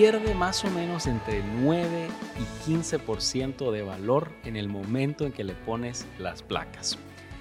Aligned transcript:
pierde 0.00 0.34
más 0.34 0.64
o 0.64 0.70
menos 0.70 1.06
entre 1.06 1.42
9 1.42 2.08
y 2.38 2.70
15% 2.70 3.70
de 3.70 3.82
valor 3.82 4.32
en 4.44 4.56
el 4.56 4.66
momento 4.66 5.26
en 5.26 5.32
que 5.32 5.44
le 5.44 5.52
pones 5.52 6.06
las 6.18 6.42
placas. 6.42 6.96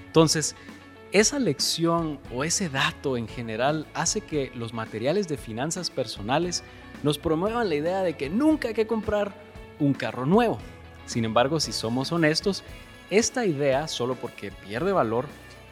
Entonces, 0.07 0.57
esa 1.14 1.39
lección 1.39 2.19
o 2.36 2.43
ese 2.43 2.68
dato 2.68 3.15
en 3.15 3.29
general 3.29 3.87
hace 3.93 4.19
que 4.19 4.51
los 4.55 4.73
materiales 4.73 5.29
de 5.29 5.37
finanzas 5.37 5.89
personales 5.89 6.65
nos 7.01 7.18
promuevan 7.18 7.69
la 7.69 7.75
idea 7.75 8.01
de 8.01 8.18
que 8.18 8.29
nunca 8.29 8.68
hay 8.68 8.73
que 8.73 8.87
comprar 8.87 9.33
un 9.79 9.93
carro 9.93 10.25
nuevo. 10.25 10.60
Sin 11.05 11.23
embargo, 11.23 11.61
si 11.61 11.71
somos 11.71 12.11
honestos, 12.11 12.65
esta 13.10 13.46
idea, 13.46 13.87
solo 13.87 14.15
porque 14.15 14.51
pierde 14.51 14.91
valor, 14.91 15.28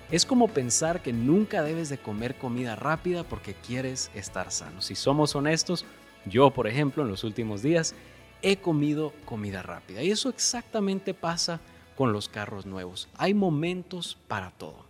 es 0.10 0.26
como 0.26 0.48
pensar 0.48 1.02
que 1.02 1.12
nunca 1.12 1.64
debes 1.64 1.90
de 1.90 1.98
comer 1.98 2.36
comida 2.36 2.78
rápida 2.78 3.26
porque 3.26 3.56
quieres 3.56 4.10
estar 4.16 4.52
sano. 4.52 4.82
Si 4.82 4.96
somos 4.96 5.36
honestos, 5.36 5.86
yo, 6.30 6.52
por 6.52 6.68
ejemplo, 6.68 7.04
en 7.04 7.10
los 7.10 7.24
últimos 7.24 7.62
días 7.62 7.96
he 8.42 8.58
comido 8.58 9.14
comida 9.26 9.62
rápida. 9.64 10.04
Y 10.04 10.12
eso 10.12 10.30
exactamente 10.30 11.14
pasa 11.14 11.60
con 11.96 12.14
los 12.14 12.30
carros 12.30 12.66
nuevos. 12.66 13.10
Hay 13.18 13.34
momentos 13.34 14.18
para 14.28 14.52
todo. 14.52 14.86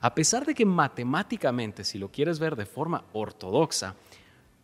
A 0.00 0.14
pesar 0.14 0.44
de 0.46 0.54
que 0.54 0.64
matemáticamente, 0.64 1.84
si 1.84 1.98
lo 1.98 2.10
quieres 2.10 2.38
ver 2.38 2.56
de 2.56 2.64
forma 2.66 3.04
ortodoxa, 3.12 3.96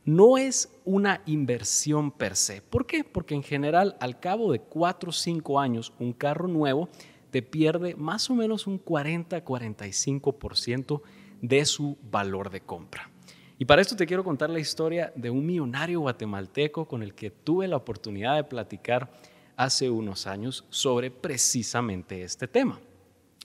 no 0.04 0.38
es 0.38 0.70
una 0.84 1.22
inversión 1.26 2.10
per 2.10 2.36
se. 2.36 2.62
¿Por 2.62 2.86
qué? 2.86 3.04
Porque 3.04 3.34
en 3.34 3.42
general, 3.42 3.96
al 4.00 4.18
cabo 4.20 4.52
de 4.52 4.60
4 4.60 5.10
o 5.10 5.12
5 5.12 5.60
años, 5.60 5.92
un 5.98 6.12
carro 6.12 6.48
nuevo 6.48 6.88
te 7.30 7.42
pierde 7.42 7.94
más 7.96 8.30
o 8.30 8.34
menos 8.34 8.66
un 8.66 8.82
40-45% 8.82 11.02
de 11.42 11.66
su 11.66 11.98
valor 12.10 12.48
de 12.50 12.62
compra. 12.62 13.10
Y 13.58 13.64
para 13.64 13.80
esto 13.80 13.96
te 13.96 14.06
quiero 14.06 14.22
contar 14.22 14.50
la 14.50 14.58
historia 14.58 15.12
de 15.16 15.30
un 15.30 15.46
millonario 15.46 16.00
guatemalteco 16.00 16.86
con 16.86 17.02
el 17.02 17.14
que 17.14 17.30
tuve 17.30 17.66
la 17.66 17.76
oportunidad 17.76 18.36
de 18.36 18.44
platicar 18.44 19.10
hace 19.56 19.88
unos 19.88 20.26
años 20.26 20.66
sobre 20.68 21.10
precisamente 21.10 22.22
este 22.22 22.46
tema. 22.46 22.78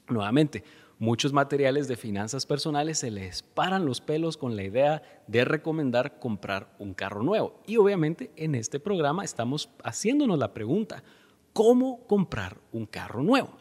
Nuevamente, 0.10 0.66
muchos 1.00 1.32
materiales 1.32 1.88
de 1.88 1.96
finanzas 1.96 2.46
personales 2.46 3.00
se 3.00 3.10
les 3.10 3.42
paran 3.42 3.86
los 3.86 4.02
pelos 4.02 4.36
con 4.36 4.58
la 4.58 4.64
idea 4.64 5.02
de 5.28 5.46
recomendar 5.46 6.20
comprar 6.20 6.76
un 6.78 6.94
carro 6.94 7.24
nuevo. 7.24 7.62
Y 7.66 7.78
obviamente 7.78 8.32
en 8.36 8.56
este 8.56 8.82
programa 8.82 9.24
estamos 9.24 9.70
haciéndonos 9.82 10.38
la 10.38 10.54
pregunta, 10.54 11.06
¿cómo 11.54 12.06
comprar 12.06 12.58
un 12.74 12.86
carro 12.86 13.24
nuevo? 13.24 13.58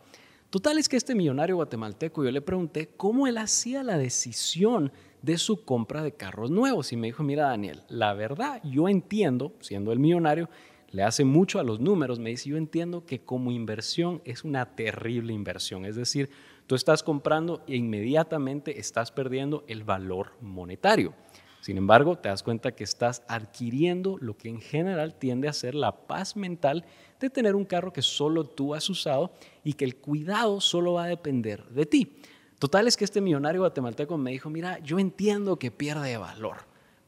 Total 0.50 0.78
es 0.78 0.88
que 0.88 0.96
este 0.96 1.14
millonario 1.14 1.54
guatemalteco 1.54 2.24
yo 2.24 2.32
le 2.32 2.42
pregunté 2.42 2.88
cómo 2.96 3.28
él 3.28 3.38
hacía 3.38 3.84
la 3.84 3.96
decisión 3.96 4.90
de 5.22 5.38
su 5.38 5.64
compra 5.64 6.02
de 6.02 6.12
carros 6.12 6.50
nuevos 6.50 6.92
y 6.92 6.96
me 6.96 7.08
dijo, 7.08 7.22
mira 7.22 7.48
Daniel, 7.48 7.82
la 7.88 8.14
verdad 8.14 8.60
yo 8.64 8.88
entiendo, 8.88 9.52
siendo 9.60 9.92
el 9.92 9.98
millonario, 9.98 10.48
le 10.90 11.02
hace 11.02 11.24
mucho 11.24 11.60
a 11.60 11.62
los 11.62 11.80
números, 11.80 12.18
me 12.18 12.30
dice, 12.30 12.50
yo 12.50 12.56
entiendo 12.56 13.06
que 13.06 13.20
como 13.20 13.52
inversión 13.52 14.20
es 14.24 14.44
una 14.44 14.74
terrible 14.74 15.32
inversión, 15.32 15.84
es 15.84 15.96
decir, 15.96 16.30
tú 16.66 16.74
estás 16.74 17.02
comprando 17.02 17.62
e 17.66 17.76
inmediatamente 17.76 18.78
estás 18.78 19.12
perdiendo 19.12 19.64
el 19.68 19.84
valor 19.84 20.32
monetario. 20.40 21.14
Sin 21.60 21.76
embargo, 21.76 22.16
te 22.16 22.30
das 22.30 22.42
cuenta 22.42 22.72
que 22.72 22.84
estás 22.84 23.22
adquiriendo 23.28 24.16
lo 24.18 24.36
que 24.36 24.48
en 24.48 24.60
general 24.60 25.14
tiende 25.14 25.46
a 25.46 25.52
ser 25.52 25.74
la 25.74 26.06
paz 26.06 26.34
mental 26.34 26.86
de 27.20 27.28
tener 27.28 27.54
un 27.54 27.66
carro 27.66 27.92
que 27.92 28.00
solo 28.00 28.44
tú 28.44 28.74
has 28.74 28.88
usado 28.88 29.32
y 29.62 29.74
que 29.74 29.84
el 29.84 29.96
cuidado 29.96 30.60
solo 30.62 30.94
va 30.94 31.04
a 31.04 31.08
depender 31.08 31.68
de 31.68 31.84
ti. 31.84 32.16
Total 32.60 32.86
es 32.86 32.98
que 32.98 33.06
este 33.06 33.22
millonario 33.22 33.62
guatemalteco 33.62 34.18
me 34.18 34.32
dijo, 34.32 34.50
mira, 34.50 34.78
yo 34.80 34.98
entiendo 34.98 35.58
que 35.58 35.70
pierde 35.70 36.18
valor, 36.18 36.58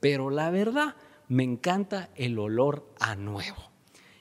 pero 0.01 0.31
la 0.31 0.49
verdad 0.49 0.97
me 1.29 1.45
encanta 1.45 2.09
el 2.15 2.39
olor 2.39 2.89
a 2.99 3.17
nuevo. 3.17 3.71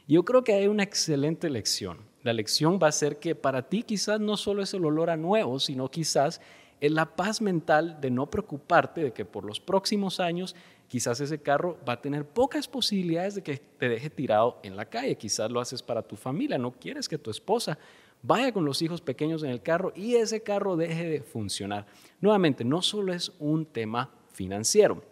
Yo 0.10 0.26
creo 0.26 0.44
que 0.44 0.54
hay 0.54 0.68
una 0.68 0.84
excelente 0.84 1.50
lección. 1.50 2.00
La 2.22 2.34
lección 2.34 2.80
va 2.84 2.90
a 2.90 2.92
ser 2.92 3.18
que 3.18 3.34
para 3.34 3.70
ti 3.70 3.84
quizás 3.84 4.20
no 4.20 4.36
solo 4.36 4.62
es 4.62 4.74
el 4.74 4.84
olor 4.84 5.10
a 5.10 5.16
nuevo, 5.16 5.58
sino 5.62 5.90
quizás 5.90 6.42
es 6.82 6.92
la 6.92 7.16
paz 7.16 7.42
mental 7.42 8.02
de 8.02 8.12
no 8.12 8.30
preocuparte 8.30 9.02
de 9.02 9.14
que 9.14 9.24
por 9.24 9.46
los 9.46 9.62
próximos 9.62 10.20
años 10.20 10.54
quizás 10.90 11.22
ese 11.22 11.42
carro 11.42 11.78
va 11.88 11.94
a 11.94 12.02
tener 12.02 12.26
pocas 12.26 12.68
posibilidades 12.68 13.36
de 13.36 13.42
que 13.42 13.56
te 13.56 13.88
deje 13.88 14.10
tirado 14.10 14.60
en 14.64 14.76
la 14.76 14.84
calle. 14.84 15.16
Quizás 15.16 15.50
lo 15.50 15.62
haces 15.62 15.82
para 15.82 16.02
tu 16.02 16.18
familia, 16.18 16.58
no 16.58 16.74
quieres 16.74 17.08
que 17.08 17.18
tu 17.18 17.32
esposa 17.32 17.80
vaya 18.24 18.52
con 18.52 18.66
los 18.66 18.82
hijos 18.82 19.02
pequeños 19.02 19.44
en 19.44 19.50
el 19.50 19.62
carro 19.62 19.92
y 19.96 20.16
ese 20.16 20.44
carro 20.44 20.76
deje 20.76 21.10
de 21.10 21.22
funcionar. 21.22 21.86
Nuevamente, 22.20 22.64
no 22.64 22.82
solo 22.82 23.14
es 23.14 23.32
un 23.40 23.66
tema 23.66 24.12
financiero. 24.32 25.04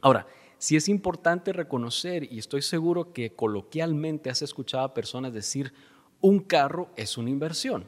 Ahora, 0.00 0.26
sí 0.58 0.76
es 0.76 0.88
importante 0.88 1.52
reconocer, 1.52 2.30
y 2.32 2.38
estoy 2.38 2.62
seguro 2.62 3.12
que 3.12 3.34
coloquialmente 3.34 4.30
has 4.30 4.42
escuchado 4.42 4.84
a 4.84 4.94
personas 4.94 5.32
decir, 5.32 5.72
un 6.20 6.40
carro 6.40 6.90
es 6.96 7.18
una 7.18 7.30
inversión. 7.30 7.84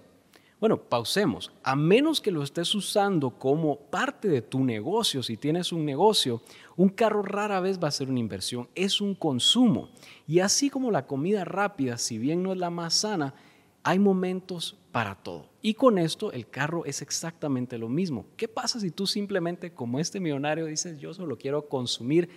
Bueno, 0.60 0.76
pausemos. 0.76 1.50
A 1.62 1.74
menos 1.74 2.20
que 2.20 2.30
lo 2.30 2.42
estés 2.42 2.74
usando 2.74 3.30
como 3.30 3.78
parte 3.78 4.28
de 4.28 4.42
tu 4.42 4.62
negocio, 4.62 5.22
si 5.22 5.38
tienes 5.38 5.72
un 5.72 5.86
negocio, 5.86 6.42
un 6.76 6.90
carro 6.90 7.22
rara 7.22 7.60
vez 7.60 7.82
va 7.82 7.88
a 7.88 7.92
ser 7.92 8.10
una 8.10 8.20
inversión, 8.20 8.68
es 8.74 9.00
un 9.00 9.14
consumo. 9.14 9.88
Y 10.26 10.40
así 10.40 10.68
como 10.68 10.90
la 10.90 11.06
comida 11.06 11.46
rápida, 11.46 11.96
si 11.96 12.18
bien 12.18 12.42
no 12.42 12.52
es 12.52 12.58
la 12.58 12.68
más 12.68 12.92
sana, 12.92 13.34
hay 13.82 13.98
momentos 13.98 14.78
para 14.92 15.14
todo. 15.14 15.48
Y 15.62 15.74
con 15.74 15.98
esto 15.98 16.32
el 16.32 16.48
carro 16.48 16.84
es 16.84 17.02
exactamente 17.02 17.78
lo 17.78 17.88
mismo. 17.88 18.26
¿Qué 18.36 18.48
pasa 18.48 18.80
si 18.80 18.90
tú 18.90 19.06
simplemente, 19.06 19.72
como 19.72 19.98
este 19.98 20.20
millonario, 20.20 20.66
dices, 20.66 20.98
yo 20.98 21.14
solo 21.14 21.38
quiero 21.38 21.68
consumir 21.68 22.28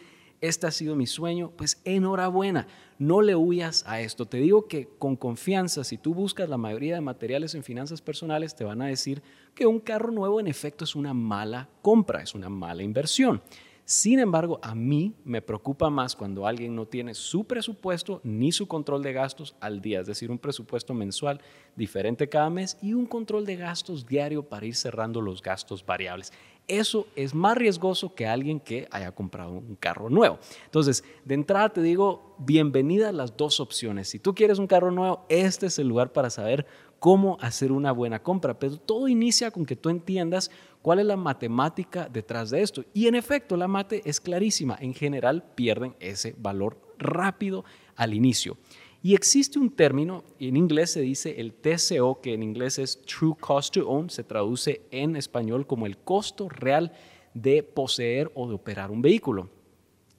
este 0.43 0.67
ha 0.67 0.71
sido 0.71 0.97
mi 0.97 1.07
sueño, 1.07 1.51
pues 1.55 1.81
enhorabuena, 1.85 2.67
no 2.99 3.21
le 3.21 3.33
huyas 3.33 3.85
a 3.87 4.01
esto. 4.01 4.25
Te 4.25 4.39
digo 4.39 4.67
que 4.67 4.89
con 4.99 5.15
confianza, 5.15 5.85
si 5.85 5.97
tú 5.97 6.13
buscas 6.13 6.49
la 6.49 6.57
mayoría 6.57 6.95
de 6.95 7.01
materiales 7.01 7.55
en 7.55 7.63
finanzas 7.63 8.01
personales, 8.01 8.53
te 8.53 8.65
van 8.65 8.81
a 8.81 8.87
decir 8.87 9.23
que 9.55 9.65
un 9.65 9.79
carro 9.79 10.11
nuevo 10.11 10.41
en 10.41 10.47
efecto 10.47 10.83
es 10.83 10.95
una 10.95 11.13
mala 11.13 11.69
compra, 11.81 12.21
es 12.21 12.35
una 12.35 12.49
mala 12.49 12.83
inversión. 12.83 13.41
Sin 13.85 14.19
embargo, 14.19 14.59
a 14.63 14.75
mí 14.75 15.13
me 15.25 15.41
preocupa 15.41 15.89
más 15.89 16.15
cuando 16.15 16.47
alguien 16.47 16.73
no 16.73 16.85
tiene 16.85 17.13
su 17.13 17.43
presupuesto 17.43 18.21
ni 18.23 18.53
su 18.53 18.65
control 18.65 19.03
de 19.03 19.11
gastos 19.11 19.55
al 19.59 19.81
día, 19.81 19.99
es 19.99 20.07
decir, 20.07 20.31
un 20.31 20.39
presupuesto 20.39 20.93
mensual 20.93 21.41
diferente 21.75 22.29
cada 22.29 22.49
mes 22.49 22.77
y 22.81 22.93
un 22.93 23.05
control 23.05 23.45
de 23.45 23.57
gastos 23.57 24.05
diario 24.05 24.43
para 24.43 24.65
ir 24.65 24.75
cerrando 24.75 25.19
los 25.19 25.41
gastos 25.41 25.85
variables 25.85 26.31
eso 26.67 27.07
es 27.15 27.33
más 27.33 27.57
riesgoso 27.57 28.15
que 28.15 28.25
alguien 28.25 28.59
que 28.59 28.87
haya 28.91 29.11
comprado 29.11 29.51
un 29.51 29.75
carro 29.75 30.09
nuevo. 30.09 30.39
Entonces, 30.65 31.03
de 31.25 31.35
entrada 31.35 31.69
te 31.69 31.81
digo, 31.81 32.35
bienvenida 32.39 33.09
a 33.09 33.13
las 33.13 33.35
dos 33.35 33.59
opciones. 33.59 34.09
Si 34.09 34.19
tú 34.19 34.33
quieres 34.33 34.59
un 34.59 34.67
carro 34.67 34.91
nuevo, 34.91 35.25
este 35.29 35.65
es 35.65 35.77
el 35.79 35.87
lugar 35.87 36.13
para 36.13 36.29
saber 36.29 36.65
cómo 36.99 37.37
hacer 37.41 37.71
una 37.71 37.91
buena 37.91 38.23
compra. 38.23 38.59
Pero 38.59 38.77
todo 38.77 39.09
inicia 39.09 39.51
con 39.51 39.65
que 39.65 39.75
tú 39.75 39.89
entiendas 39.89 40.51
cuál 40.83 40.99
es 40.99 41.05
la 41.05 41.17
matemática 41.17 42.07
detrás 42.07 42.51
de 42.51 42.61
esto. 42.61 42.83
Y 42.93 43.07
en 43.07 43.15
efecto, 43.15 43.57
la 43.57 43.67
mate 43.67 44.03
es 44.05 44.21
clarísima. 44.21 44.77
En 44.79 44.93
general, 44.93 45.43
pierden 45.55 45.95
ese 45.99 46.35
valor 46.37 46.77
rápido 46.99 47.65
al 47.95 48.13
inicio. 48.13 48.57
Y 49.01 49.15
existe 49.15 49.59
un 49.59 49.71
término, 49.71 50.23
en 50.39 50.55
inglés 50.55 50.91
se 50.91 51.01
dice 51.01 51.41
el 51.41 51.53
TCO, 51.53 52.21
que 52.21 52.33
en 52.33 52.43
inglés 52.43 52.79
es 52.79 53.01
True 53.01 53.35
Cost 53.39 53.73
to 53.73 53.89
Own, 53.89 54.09
se 54.09 54.23
traduce 54.23 54.81
en 54.91 55.15
español 55.15 55.65
como 55.65 55.85
el 55.85 55.97
costo 55.97 56.47
real 56.49 56.91
de 57.33 57.63
poseer 57.63 58.31
o 58.35 58.47
de 58.47 58.53
operar 58.53 58.91
un 58.91 59.01
vehículo. 59.01 59.49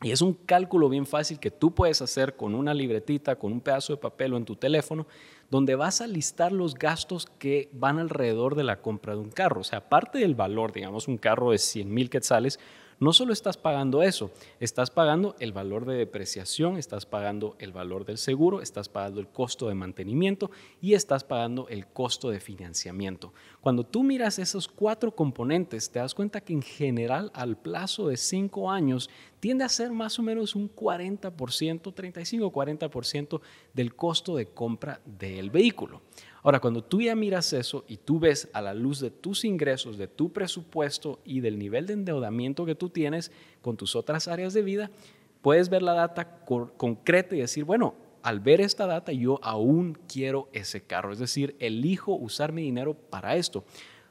Y 0.05 0.11
es 0.11 0.21
un 0.21 0.35
cálculo 0.35 0.91
bien 0.91 1.07
fácil 1.07 1.41
que 1.41 1.51
tú 1.51 1.75
puedes 1.75 2.03
hacer 2.03 2.37
con 2.37 2.55
una 2.55 2.75
libretita, 2.75 3.37
con 3.37 3.53
un 3.53 3.63
pedazo 3.63 3.95
de 3.95 3.97
papel 3.97 4.35
o 4.35 4.37
en 4.37 4.45
tu 4.45 4.55
teléfono, 4.55 5.07
donde 5.51 5.77
vas 5.77 6.03
a 6.03 6.07
listar 6.07 6.53
los 6.53 6.75
gastos 6.75 7.25
que 7.39 7.71
van 7.73 7.99
alrededor 7.99 8.55
de 8.55 8.65
la 8.65 8.83
compra 8.83 9.15
de 9.15 9.21
un 9.21 9.31
carro. 9.31 9.63
O 9.63 9.65
sea, 9.65 9.79
aparte 9.79 10.19
del 10.19 10.35
valor, 10.35 10.73
digamos, 10.73 11.09
un 11.09 11.17
carro 11.17 11.53
de 11.53 11.59
100 11.59 11.93
mil 11.93 12.11
quetzales, 12.11 12.61
no 13.01 13.13
solo 13.13 13.33
estás 13.33 13.57
pagando 13.57 14.03
eso, 14.03 14.31
estás 14.61 14.91
pagando 14.91 15.35
el 15.41 15.53
valor 15.53 15.85
de 15.85 15.97
depreciación, 15.97 16.77
estás 16.77 17.07
pagando 17.07 17.57
el 17.59 17.73
valor 17.73 18.05
del 18.05 18.19
seguro, 18.19 18.61
estás 18.61 18.89
pagando 18.89 19.21
el 19.21 19.29
costo 19.29 19.69
de 19.69 19.75
mantenimiento 19.75 20.51
y 20.81 20.95
estás 20.95 21.25
pagando 21.25 21.69
el 21.69 21.87
costo 21.87 22.31
de 22.31 22.41
financiamiento. 22.41 23.33
Cuando 23.61 23.85
tú 23.85 24.05
miras 24.05 24.39
esos 24.39 24.69
cuatro 24.69 25.15
componentes, 25.15 25.91
te 25.91 25.99
das 25.99 26.15
cuenta 26.15 26.41
que 26.41 26.53
en 26.53 26.63
general 26.63 27.31
al 27.35 27.57
plazo 27.57 28.09
de 28.09 28.17
cinco 28.17 28.71
años 28.71 29.11
tiende 29.45 29.63
a 29.63 29.69
ser 29.69 29.91
más 29.91 30.19
o 30.19 30.23
menos 30.23 30.55
un 30.55 30.75
40%, 30.75 31.31
35-40% 31.31 33.41
del 33.75 33.95
costo 33.95 34.37
de 34.37 34.47
compra 34.47 35.03
del 35.05 35.51
vehículo. 35.51 36.01
Ahora, 36.43 36.61
cuando 36.61 36.83
tú 36.83 37.03
ya 37.03 37.15
miras 37.15 37.53
eso 37.53 37.85
y 37.87 37.99
tú 37.99 38.19
ves 38.19 38.49
a 38.55 38.63
la 38.63 38.73
luz 38.73 39.01
de 39.01 39.11
tus 39.11 39.45
ingresos, 39.45 39.99
de 39.99 40.09
tu 40.09 40.33
presupuesto 40.33 41.21
y 41.27 41.41
del 41.41 41.59
nivel 41.59 41.87
de 41.87 41.93
endeudamiento 41.93 42.65
que 42.65 42.75
tú 42.75 42.89
tienes 42.89 43.31
con 43.61 43.77
tus 43.77 43.95
otras 43.95 44.29
áreas 44.29 44.55
de 44.55 44.63
vida, 44.63 44.91
puedes 45.43 45.69
ver 45.69 45.83
la 45.83 45.93
data 45.93 46.43
concreta 46.79 47.37
y 47.37 47.41
decir, 47.41 47.65
bueno, 47.65 47.97
al 48.23 48.41
ver 48.41 48.63
esta 48.63 48.87
data 48.87 49.13
yo 49.13 49.41
aún 49.43 49.99
quiero 50.11 50.49
ese 50.55 50.85
carro, 50.85 51.13
es 51.13 51.19
decir, 51.19 51.55
elijo 51.59 52.15
usar 52.15 52.53
mi 52.53 52.63
dinero 52.63 52.95
para 52.95 53.37
esto. 53.37 53.63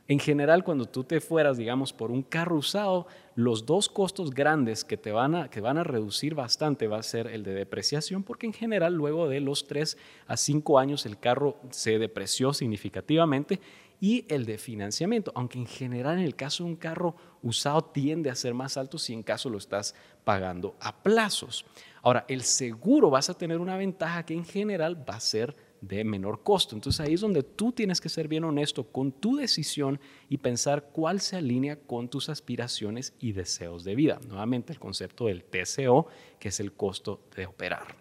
En 0.08 0.20
general, 0.20 0.66
cuando 0.66 0.86
tú 0.86 1.06
te 1.06 1.22
fueras, 1.22 1.58
digamos, 1.58 1.94
por 1.94 2.12
un 2.12 2.24
carro 2.24 2.58
usado, 2.58 3.08
los 3.36 3.66
dos 3.66 3.88
costos 3.88 4.32
grandes 4.32 4.84
que 4.84 4.98
te 4.98 5.14
van 5.14 5.34
a, 5.34 5.50
que 5.50 5.62
van 5.62 5.78
a 5.78 5.84
reducir 5.86 6.36
bastante 6.36 6.88
va 6.88 6.98
a 6.98 7.04
ser 7.04 7.28
el 7.28 7.44
de 7.44 7.54
depreciación, 7.54 8.24
porque 8.24 8.46
en 8.46 8.54
general 8.54 8.94
luego 8.96 9.30
de 9.30 9.40
los 9.40 9.66
3 9.66 9.98
a 10.28 10.36
5 10.36 10.78
años 10.78 11.06
el 11.06 11.18
carro 11.18 11.58
se 11.70 12.00
depreció 12.00 12.54
significativamente, 12.54 13.62
y 14.02 14.26
el 14.28 14.46
de 14.46 14.58
financiamiento, 14.58 15.32
aunque 15.34 15.58
en 15.58 15.66
general 15.66 16.18
en 16.18 16.26
el 16.26 16.36
caso 16.36 16.66
de 16.66 16.72
un 16.72 16.76
carro 16.76 17.16
usado 17.42 17.86
tiende 17.86 18.30
a 18.30 18.36
ser 18.36 18.54
más 18.54 18.76
alto 18.76 18.98
si 18.98 19.14
en 19.14 19.24
caso 19.24 19.50
lo 19.50 19.58
estás 19.58 19.96
pagando 20.26 20.76
a 20.82 21.02
plazos. 21.02 21.66
Ahora, 22.02 22.26
el 22.28 22.42
seguro 22.42 23.10
vas 23.10 23.30
a 23.30 23.38
tener 23.38 23.60
una 23.60 23.78
ventaja 23.78 24.26
que 24.26 24.34
en 24.34 24.44
general 24.44 25.10
va 25.10 25.16
a 25.16 25.22
ser 25.22 25.56
de 25.88 26.04
menor 26.04 26.44
costo. 26.44 26.76
Entonces 26.76 27.00
ahí 27.02 27.14
es 27.14 27.22
donde 27.22 27.44
tú 27.44 27.72
tienes 27.72 28.00
que 28.00 28.10
ser 28.10 28.28
bien 28.28 28.46
honesto 28.46 28.84
con 28.86 29.12
tu 29.12 29.36
decisión 29.36 30.00
y 30.30 30.38
pensar 30.38 30.90
cuál 30.94 31.20
se 31.20 31.36
alinea 31.36 31.76
con 31.76 32.08
tus 32.08 32.30
aspiraciones 32.30 33.14
y 33.20 33.34
deseos 33.34 33.84
de 33.84 33.96
vida. 33.96 34.20
Nuevamente 34.28 34.72
el 34.72 34.80
concepto 34.80 35.26
del 35.26 35.44
TCO, 35.44 36.08
que 36.40 36.50
es 36.50 36.60
el 36.60 36.72
costo 36.74 37.22
de 37.36 37.46
operar. 37.46 37.96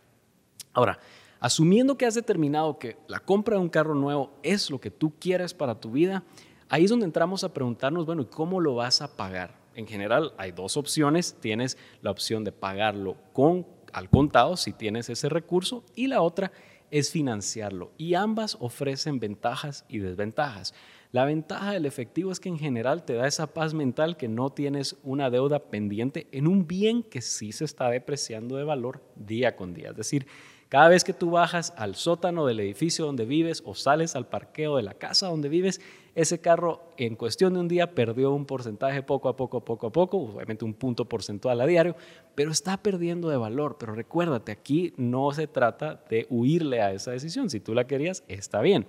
Ahora, 0.73 0.99
asumiendo 1.41 1.99
que 1.99 2.07
has 2.07 2.15
determinado 2.15 2.79
que 2.79 2.97
la 3.09 3.19
compra 3.19 3.57
de 3.57 3.63
un 3.63 3.69
carro 3.69 3.95
nuevo 3.95 4.33
es 4.43 4.71
lo 4.71 4.81
que 4.81 4.91
tú 4.91 5.13
quieres 5.19 5.53
para 5.53 5.81
tu 5.81 5.91
vida, 5.91 6.23
ahí 6.69 6.85
es 6.85 6.91
donde 6.91 7.07
entramos 7.07 7.43
a 7.43 7.53
preguntarnos, 7.53 8.07
bueno, 8.07 8.23
¿y 8.23 8.27
cómo 8.27 8.61
lo 8.61 8.77
vas 8.77 9.03
a 9.03 9.17
pagar? 9.17 9.61
En 9.75 9.87
general 9.87 10.35
hay 10.37 10.53
dos 10.53 10.77
opciones. 10.77 11.35
Tienes 11.41 11.79
la 12.03 12.11
opción 12.11 12.45
de 12.45 12.53
pagarlo 12.53 13.17
con 13.33 13.67
al 13.93 14.09
contado 14.09 14.57
si 14.57 14.73
tienes 14.73 15.11
ese 15.11 15.29
recurso 15.29 15.85
y 15.95 16.07
la 16.07 16.23
otra 16.23 16.51
es 16.93 17.11
financiarlo 17.11 17.91
y 17.99 18.15
ambas 18.15 18.57
ofrecen 18.61 19.19
ventajas 19.19 19.85
y 19.89 19.99
desventajas. 19.99 20.75
La 21.13 21.27
ventaja 21.27 21.73
del 21.73 21.85
efectivo 21.85 22.33
es 22.33 22.41
que 22.41 22.49
en 22.49 22.59
general 22.59 23.05
te 23.05 23.13
da 23.13 23.27
esa 23.27 23.53
paz 23.53 23.75
mental 23.75 24.17
que 24.17 24.29
no 24.29 24.49
tienes 24.49 24.97
una 25.03 25.29
deuda 25.29 25.59
pendiente 25.59 26.27
en 26.33 26.47
un 26.49 26.67
bien 26.67 27.03
que 27.03 27.21
sí 27.21 27.53
se 27.53 27.67
está 27.67 27.91
depreciando 27.91 28.57
de 28.57 28.65
valor 28.65 29.03
día 29.15 29.55
con 29.55 29.75
día. 29.75 29.91
Es 29.91 29.97
decir, 29.97 30.27
cada 30.71 30.89
vez 30.89 31.05
que 31.05 31.13
tú 31.13 31.33
bajas 31.33 31.75
al 31.77 31.97
sótano 31.97 32.47
del 32.47 32.61
edificio 32.61 33.05
donde 33.05 33.27
vives 33.27 33.63
o 33.67 33.75
sales 33.75 34.17
al 34.17 34.27
parqueo 34.27 34.79
de 34.79 34.85
la 34.85 34.95
casa 34.95 35.29
donde 35.29 35.51
vives, 35.51 35.83
ese 36.15 36.41
carro 36.41 36.81
en 36.97 37.15
cuestión 37.15 37.53
de 37.53 37.61
un 37.61 37.69
día 37.69 37.95
perdió 37.95 38.33
un 38.33 38.47
porcentaje 38.47 39.03
poco 39.03 39.29
a 39.29 39.37
poco, 39.37 39.63
poco 39.63 39.89
a 39.89 39.93
poco, 39.93 40.17
obviamente 40.17 40.65
un 40.65 40.73
punto 40.73 41.11
porcentual 41.11 41.61
a 41.61 41.67
diario, 41.67 41.95
pero 42.35 42.51
está 42.51 42.79
perdiendo 42.79 43.29
de 43.29 43.37
valor. 43.37 43.77
Pero 43.79 43.95
recuérdate, 43.95 44.51
aquí 44.51 44.95
no 44.97 45.31
se 45.33 45.47
trata 45.47 46.03
de 46.09 46.27
huirle 46.31 46.81
a 46.81 46.93
esa 46.93 47.11
decisión. 47.11 47.51
Si 47.51 47.61
tú 47.61 47.75
la 47.75 47.87
querías, 47.87 48.25
está 48.29 48.63
bien. 48.63 48.87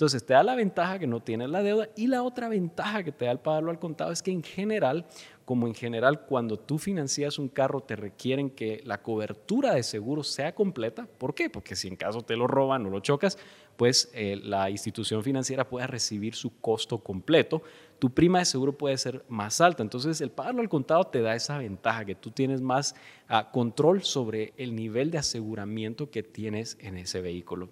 Entonces 0.00 0.24
te 0.24 0.32
da 0.32 0.42
la 0.42 0.54
ventaja 0.54 0.98
que 0.98 1.06
no 1.06 1.20
tienes 1.20 1.50
la 1.50 1.62
deuda 1.62 1.90
y 1.94 2.06
la 2.06 2.22
otra 2.22 2.48
ventaja 2.48 3.02
que 3.02 3.12
te 3.12 3.26
da 3.26 3.32
el 3.32 3.38
pagarlo 3.38 3.70
al 3.70 3.78
contado 3.78 4.12
es 4.12 4.22
que 4.22 4.30
en 4.30 4.42
general, 4.42 5.04
como 5.44 5.66
en 5.66 5.74
general 5.74 6.22
cuando 6.22 6.58
tú 6.58 6.78
financias 6.78 7.38
un 7.38 7.50
carro 7.50 7.82
te 7.82 7.96
requieren 7.96 8.48
que 8.48 8.80
la 8.86 9.02
cobertura 9.02 9.74
de 9.74 9.82
seguro 9.82 10.24
sea 10.24 10.54
completa. 10.54 11.06
¿Por 11.06 11.34
qué? 11.34 11.50
Porque 11.50 11.76
si 11.76 11.86
en 11.86 11.96
caso 11.96 12.22
te 12.22 12.34
lo 12.34 12.46
roban 12.46 12.86
o 12.86 12.88
lo 12.88 13.00
chocas, 13.00 13.36
pues 13.76 14.10
eh, 14.14 14.40
la 14.42 14.70
institución 14.70 15.22
financiera 15.22 15.68
puede 15.68 15.86
recibir 15.86 16.34
su 16.34 16.58
costo 16.62 17.00
completo. 17.00 17.62
Tu 17.98 18.08
prima 18.08 18.38
de 18.38 18.46
seguro 18.46 18.78
puede 18.78 18.96
ser 18.96 19.22
más 19.28 19.60
alta. 19.60 19.82
Entonces 19.82 20.22
el 20.22 20.30
pagarlo 20.30 20.62
al 20.62 20.70
contado 20.70 21.04
te 21.08 21.20
da 21.20 21.34
esa 21.34 21.58
ventaja, 21.58 22.06
que 22.06 22.14
tú 22.14 22.30
tienes 22.30 22.62
más 22.62 22.94
ah, 23.28 23.50
control 23.52 24.02
sobre 24.02 24.54
el 24.56 24.74
nivel 24.74 25.10
de 25.10 25.18
aseguramiento 25.18 26.10
que 26.10 26.22
tienes 26.22 26.78
en 26.80 26.96
ese 26.96 27.20
vehículo 27.20 27.68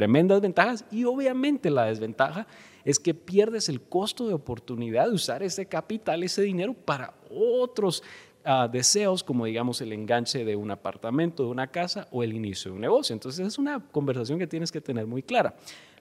tremendas 0.00 0.40
ventajas 0.40 0.86
y 0.90 1.04
obviamente 1.04 1.68
la 1.68 1.84
desventaja 1.84 2.46
es 2.86 2.98
que 2.98 3.12
pierdes 3.12 3.68
el 3.68 3.82
costo 3.82 4.26
de 4.26 4.32
oportunidad 4.32 5.08
de 5.08 5.12
usar 5.12 5.42
ese 5.42 5.66
capital, 5.66 6.22
ese 6.22 6.40
dinero 6.40 6.72
para 6.72 7.12
otros 7.30 8.02
ah, 8.42 8.66
deseos 8.66 9.22
como 9.22 9.44
digamos 9.44 9.82
el 9.82 9.92
enganche 9.92 10.42
de 10.42 10.56
un 10.56 10.70
apartamento, 10.70 11.42
de 11.42 11.50
una 11.50 11.66
casa 11.66 12.08
o 12.12 12.22
el 12.22 12.32
inicio 12.32 12.70
de 12.70 12.76
un 12.76 12.80
negocio. 12.80 13.12
Entonces 13.12 13.46
es 13.46 13.58
una 13.58 13.78
conversación 13.92 14.38
que 14.38 14.46
tienes 14.46 14.72
que 14.72 14.80
tener 14.80 15.06
muy 15.06 15.22
clara. 15.22 15.54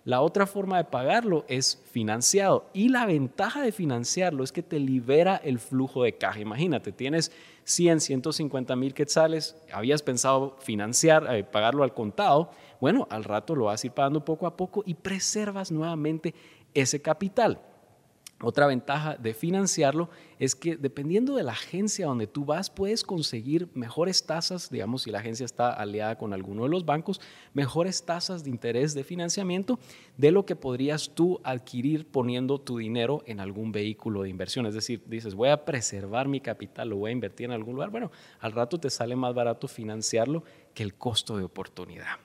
La 0.05 0.21
otra 0.21 0.47
forma 0.47 0.77
de 0.77 0.85
pagarlo 0.85 1.43
es 1.49 1.83
financiado 1.91 2.69
y 2.71 2.87
la 2.87 3.05
ventaja 3.05 3.61
de 3.61 3.73
financiarlo 3.73 4.45
es 4.45 4.53
que 4.53 4.63
te 4.63 4.79
libera 4.79 5.35
el 5.35 5.59
flujo 5.59 6.03
de 6.03 6.13
caja. 6.13 6.39
Imagínate, 6.39 6.93
tienes 6.93 7.33
100, 7.69 8.01
150 8.01 8.75
mil 8.75 8.95
quetzales, 8.95 9.55
habías 9.71 10.01
pensado 10.01 10.55
financiar, 10.59 11.27
eh, 11.35 11.43
pagarlo 11.43 11.83
al 11.83 11.93
contado, 11.93 12.49
bueno, 12.81 13.07
al 13.11 13.23
rato 13.23 13.55
lo 13.55 13.65
vas 13.65 13.83
a 13.83 13.87
ir 13.87 13.93
pagando 13.93 14.25
poco 14.25 14.47
a 14.47 14.57
poco 14.57 14.81
y 14.87 14.95
preservas 14.95 15.71
nuevamente 15.71 16.33
ese 16.73 16.99
capital. 17.01 17.61
Otra 18.41 18.67
ventaja 18.67 19.17
de 19.17 19.33
financiarlo 19.33 20.09
es 20.37 20.55
que 20.55 20.77
dependiendo 20.77 21.35
de 21.35 21.43
la 21.43 21.51
agencia 21.51 22.05
donde 22.05 22.25
tú 22.25 22.45
vas, 22.45 22.69
puedes 22.69 23.03
conseguir 23.03 23.67
mejores 23.73 24.25
tasas, 24.25 24.69
digamos, 24.69 25.01
si 25.01 25.11
la 25.11 25.19
agencia 25.19 25.45
está 25.45 25.73
aliada 25.73 26.17
con 26.17 26.33
alguno 26.33 26.63
de 26.63 26.69
los 26.69 26.85
bancos, 26.85 27.19
mejores 27.53 28.05
tasas 28.05 28.45
de 28.45 28.49
interés 28.49 28.93
de 28.93 29.03
financiamiento 29.03 29.77
de 30.15 30.31
lo 30.31 30.45
que 30.45 30.55
podrías 30.55 31.11
tú 31.13 31.41
adquirir 31.43 32.07
poniendo 32.07 32.61
tu 32.61 32.77
dinero 32.77 33.23
en 33.25 33.41
algún 33.41 33.73
vehículo 33.73 34.21
de 34.21 34.29
inversión. 34.29 34.65
Es 34.65 34.73
decir, 34.73 35.03
dices, 35.05 35.35
voy 35.35 35.49
a 35.49 35.65
preservar 35.65 36.29
mi 36.29 36.39
capital, 36.39 36.89
lo 36.89 36.95
voy 36.95 37.09
a 37.09 37.13
invertir 37.13 37.47
en 37.47 37.51
algún 37.51 37.73
lugar. 37.73 37.89
Bueno, 37.89 38.09
al 38.39 38.53
rato 38.53 38.79
te 38.79 38.89
sale 38.89 39.17
más 39.17 39.33
barato 39.33 39.67
financiarlo 39.67 40.45
que 40.73 40.83
el 40.83 40.93
costo 40.93 41.35
de 41.35 41.43
oportunidad. 41.43 42.19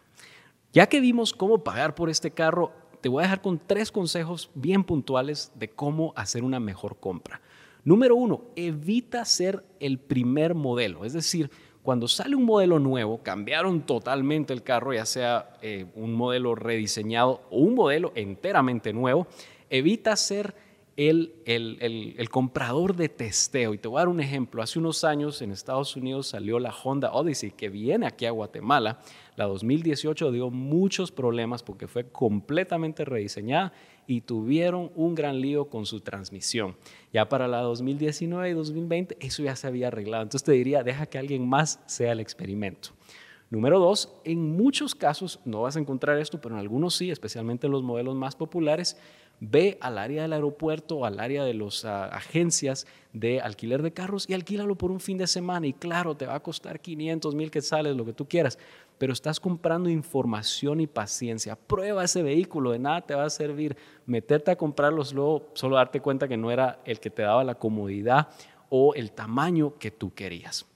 Ya 0.72 0.88
que 0.88 1.00
vimos 1.00 1.32
cómo 1.32 1.62
pagar 1.62 1.94
por 1.94 2.10
este 2.10 2.32
carro, 2.32 2.72
te 3.04 3.10
voy 3.10 3.20
a 3.20 3.24
dejar 3.24 3.42
con 3.42 3.58
tres 3.58 3.92
consejos 3.92 4.48
bien 4.54 4.82
puntuales 4.82 5.52
de 5.56 5.68
cómo 5.68 6.14
hacer 6.16 6.42
una 6.42 6.58
mejor 6.58 6.96
compra. 6.96 7.42
Número 7.84 8.16
uno, 8.16 8.44
evita 8.56 9.26
ser 9.26 9.62
el 9.78 9.98
primer 9.98 10.54
modelo. 10.54 11.04
Es 11.04 11.12
decir, 11.12 11.50
cuando 11.82 12.08
sale 12.08 12.34
un 12.34 12.44
modelo 12.44 12.78
nuevo, 12.78 13.22
cambiaron 13.22 13.82
totalmente 13.82 14.54
el 14.54 14.62
carro, 14.62 14.94
ya 14.94 15.04
sea 15.04 15.50
eh, 15.60 15.84
un 15.94 16.14
modelo 16.14 16.54
rediseñado 16.54 17.42
o 17.50 17.58
un 17.58 17.74
modelo 17.74 18.10
enteramente 18.14 18.94
nuevo, 18.94 19.26
evita 19.68 20.16
ser 20.16 20.54
el, 20.96 21.34
el, 21.44 22.14
el, 22.16 22.30
comprador 22.30 22.94
de 22.94 23.08
testeo. 23.08 23.74
Y 23.74 23.78
te 23.78 23.88
voy 23.88 23.98
a 23.98 24.00
dar 24.00 24.08
un 24.08 24.20
ejemplo. 24.20 24.62
Hace 24.62 24.78
unos 24.78 25.04
años 25.04 25.42
en 25.42 25.50
Estados 25.50 25.96
Unidos 25.96 26.28
salió 26.28 26.58
la 26.58 26.72
Honda 26.72 27.12
Odyssey 27.12 27.50
que 27.50 27.68
viene 27.68 28.06
aquí 28.06 28.26
a 28.26 28.30
Guatemala. 28.30 29.00
La 29.36 29.46
2018 29.46 30.30
dio 30.30 30.50
muchos 30.50 31.10
problemas 31.10 31.62
porque 31.62 31.88
fue 31.88 32.08
completamente 32.08 33.04
rediseñada 33.04 33.72
y 34.06 34.20
tuvieron 34.20 34.92
un 34.94 35.14
gran 35.14 35.40
lío 35.40 35.66
con 35.66 35.86
su 35.86 36.00
transmisión. 36.00 36.76
Ya 37.12 37.28
para 37.28 37.48
la 37.48 37.60
2019 37.60 38.50
y 38.50 38.52
2020 38.52 39.16
eso 39.20 39.42
ya 39.42 39.56
se 39.56 39.66
había 39.66 39.88
arreglado. 39.88 40.22
Entonces 40.22 40.44
te 40.44 40.52
diría, 40.52 40.84
deja 40.84 41.06
que 41.06 41.18
alguien 41.18 41.48
más 41.48 41.80
sea 41.86 42.12
el 42.12 42.20
experimento. 42.20 42.90
Número 43.50 43.78
dos, 43.78 44.12
en 44.24 44.56
muchos 44.56 44.94
casos 44.94 45.38
no 45.44 45.62
vas 45.62 45.76
a 45.76 45.78
encontrar 45.78 46.18
esto, 46.18 46.40
pero 46.40 46.54
en 46.54 46.60
algunos 46.60 46.96
sí, 46.96 47.10
especialmente 47.10 47.66
en 47.66 47.72
los 47.72 47.82
modelos 47.82 48.16
más 48.16 48.34
populares, 48.34 48.96
ve 49.40 49.78
al 49.80 49.98
área 49.98 50.22
del 50.22 50.32
aeropuerto 50.32 51.04
al 51.04 51.20
área 51.20 51.44
de 51.44 51.54
las 51.54 51.84
ah, 51.84 52.06
agencias 52.06 52.86
de 53.12 53.40
alquiler 53.40 53.82
de 53.82 53.92
carros 53.92 54.28
y 54.28 54.34
alquílalo 54.34 54.76
por 54.76 54.90
un 54.90 55.00
fin 55.00 55.18
de 55.18 55.26
semana 55.26 55.66
y 55.66 55.72
claro, 55.72 56.16
te 56.16 56.26
va 56.26 56.34
a 56.34 56.40
costar 56.40 56.80
500 56.80 57.34
mil 57.34 57.50
quetzales, 57.50 57.96
lo 57.96 58.04
que 58.04 58.12
tú 58.12 58.26
quieras, 58.26 58.58
pero 58.98 59.12
estás 59.12 59.40
comprando 59.40 59.88
información 59.88 60.80
y 60.80 60.86
paciencia. 60.86 61.56
Prueba 61.56 62.04
ese 62.04 62.22
vehículo, 62.22 62.72
de 62.72 62.78
nada 62.78 63.02
te 63.02 63.14
va 63.14 63.24
a 63.24 63.30
servir 63.30 63.76
meterte 64.06 64.50
a 64.50 64.56
comprarlos, 64.56 65.12
luego 65.12 65.50
solo 65.54 65.76
darte 65.76 66.00
cuenta 66.00 66.28
que 66.28 66.36
no 66.36 66.50
era 66.50 66.80
el 66.84 67.00
que 67.00 67.10
te 67.10 67.22
daba 67.22 67.44
la 67.44 67.56
comodidad 67.56 68.28
o 68.68 68.94
el 68.94 69.12
tamaño 69.12 69.78
que 69.78 69.90
tú 69.90 70.12
querías. 70.14 70.66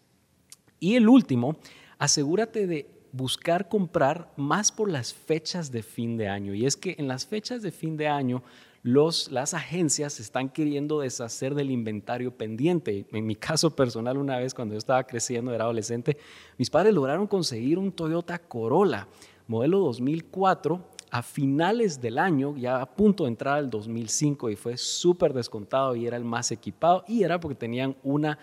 Y 0.80 0.94
el 0.94 1.08
último, 1.08 1.56
asegúrate 1.98 2.66
de 2.66 2.97
buscar 3.12 3.68
comprar 3.68 4.32
más 4.36 4.72
por 4.72 4.90
las 4.90 5.14
fechas 5.14 5.70
de 5.70 5.82
fin 5.82 6.16
de 6.16 6.28
año. 6.28 6.54
Y 6.54 6.66
es 6.66 6.76
que 6.76 6.94
en 6.98 7.08
las 7.08 7.26
fechas 7.26 7.62
de 7.62 7.72
fin 7.72 7.96
de 7.96 8.08
año, 8.08 8.42
los, 8.82 9.30
las 9.30 9.54
agencias 9.54 10.20
están 10.20 10.48
queriendo 10.48 11.00
deshacer 11.00 11.54
del 11.54 11.70
inventario 11.70 12.32
pendiente. 12.32 13.06
En 13.12 13.26
mi 13.26 13.36
caso 13.36 13.74
personal, 13.74 14.16
una 14.18 14.38
vez 14.38 14.54
cuando 14.54 14.74
yo 14.74 14.78
estaba 14.78 15.04
creciendo, 15.04 15.52
era 15.52 15.64
adolescente, 15.64 16.16
mis 16.56 16.70
padres 16.70 16.94
lograron 16.94 17.26
conseguir 17.26 17.78
un 17.78 17.92
Toyota 17.92 18.38
Corolla, 18.38 19.08
modelo 19.46 19.80
2004, 19.80 20.82
a 21.10 21.22
finales 21.22 22.00
del 22.00 22.18
año, 22.18 22.54
ya 22.56 22.80
a 22.80 22.86
punto 22.86 23.24
de 23.24 23.30
entrar 23.30 23.56
al 23.56 23.70
2005, 23.70 24.50
y 24.50 24.56
fue 24.56 24.76
súper 24.76 25.32
descontado 25.32 25.96
y 25.96 26.06
era 26.06 26.16
el 26.16 26.24
más 26.24 26.52
equipado, 26.52 27.04
y 27.08 27.22
era 27.22 27.40
porque 27.40 27.54
tenían 27.54 27.96
una 28.02 28.38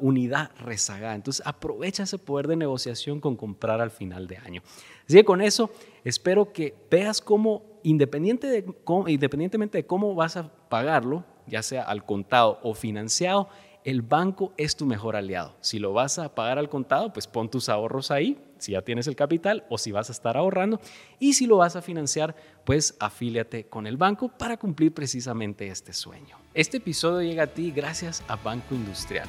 unidad 0.00 0.50
rezagada. 0.58 1.14
Entonces 1.14 1.46
aprovecha 1.46 2.04
ese 2.04 2.18
poder 2.18 2.48
de 2.48 2.56
negociación 2.56 3.20
con 3.20 3.36
comprar 3.36 3.80
al 3.80 3.90
final 3.90 4.26
de 4.26 4.38
año. 4.38 4.62
Así 5.06 5.16
que 5.16 5.24
con 5.24 5.40
eso 5.40 5.70
espero 6.04 6.52
que 6.52 6.74
veas 6.90 7.20
cómo, 7.20 7.62
independiente 7.82 8.46
de 8.48 8.64
independientemente 9.06 9.78
de 9.78 9.86
cómo 9.86 10.14
vas 10.14 10.36
a 10.36 10.50
pagarlo, 10.68 11.24
ya 11.46 11.62
sea 11.62 11.82
al 11.82 12.04
contado 12.04 12.58
o 12.62 12.74
financiado, 12.74 13.48
el 13.86 14.02
banco 14.02 14.52
es 14.56 14.74
tu 14.74 14.84
mejor 14.84 15.14
aliado. 15.14 15.54
Si 15.60 15.78
lo 15.78 15.92
vas 15.92 16.18
a 16.18 16.34
pagar 16.34 16.58
al 16.58 16.68
contado, 16.68 17.12
pues 17.12 17.28
pon 17.28 17.48
tus 17.48 17.68
ahorros 17.68 18.10
ahí, 18.10 18.36
si 18.58 18.72
ya 18.72 18.82
tienes 18.82 19.06
el 19.06 19.14
capital 19.14 19.64
o 19.70 19.78
si 19.78 19.92
vas 19.92 20.08
a 20.08 20.12
estar 20.12 20.36
ahorrando. 20.36 20.80
Y 21.20 21.34
si 21.34 21.46
lo 21.46 21.58
vas 21.58 21.76
a 21.76 21.82
financiar, 21.82 22.34
pues 22.64 22.96
afíliate 22.98 23.66
con 23.66 23.86
el 23.86 23.96
banco 23.96 24.28
para 24.28 24.56
cumplir 24.56 24.92
precisamente 24.92 25.68
este 25.68 25.92
sueño. 25.92 26.36
Este 26.52 26.78
episodio 26.78 27.22
llega 27.22 27.44
a 27.44 27.46
ti 27.46 27.70
gracias 27.70 28.24
a 28.26 28.34
Banco 28.34 28.74
Industrial. 28.74 29.28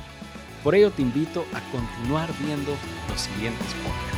Por 0.68 0.76
ello 0.76 0.92
te 0.92 1.02
invito 1.02 1.46
a 1.54 1.62
continuar 1.72 2.30
viendo 2.42 2.76
los 3.10 3.22
siguientes 3.22 3.74
podcasts. 3.86 4.17